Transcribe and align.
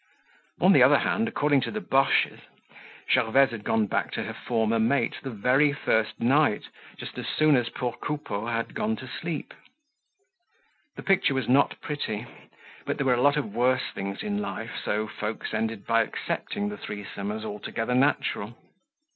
On 0.59 0.73
the 0.73 0.81
other 0.81 0.97
hand, 0.97 1.27
according 1.27 1.61
to 1.61 1.69
the 1.69 1.79
Boches, 1.79 2.39
Gervaise 3.07 3.51
had 3.51 3.63
gone 3.63 3.85
back 3.85 4.09
to 4.13 4.23
her 4.23 4.33
former 4.33 4.79
mate 4.79 5.17
the 5.21 5.29
very 5.29 5.73
first 5.73 6.19
night, 6.19 6.63
just 6.97 7.19
as 7.19 7.27
soon 7.27 7.55
as 7.55 7.69
poor 7.69 7.93
Coupeau 7.93 8.47
had 8.47 8.73
gone 8.73 8.95
to 8.95 9.07
sleep. 9.07 9.53
The 10.95 11.03
picture 11.03 11.35
was 11.35 11.47
not 11.47 11.79
pretty, 11.81 12.25
but 12.83 12.97
there 12.97 13.05
were 13.05 13.13
a 13.13 13.21
lot 13.21 13.37
of 13.37 13.53
worse 13.53 13.91
things 13.93 14.23
in 14.23 14.39
life, 14.41 14.71
so 14.83 15.05
folks 15.07 15.53
ended 15.53 15.85
by 15.85 16.01
accepting 16.01 16.69
the 16.69 16.77
threesome 16.77 17.31
as 17.31 17.45
altogether 17.45 17.93
natural. 17.93 18.57